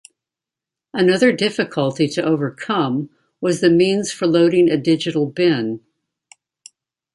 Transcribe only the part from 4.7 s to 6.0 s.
digital bin.